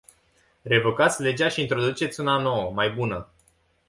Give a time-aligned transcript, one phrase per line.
[0.61, 3.27] Revocați legea și introduceți una nouă, mai bună.